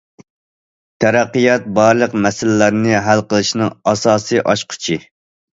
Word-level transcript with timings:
تەرەققىيات 1.03 1.67
بارلىق 1.75 2.17
مەسىلىلەرنى 2.23 2.97
ھەل 3.09 3.21
قىلىشنىڭ 3.35 3.73
ئاساسىي 3.93 4.43
ئاچقۇچى. 4.47 4.99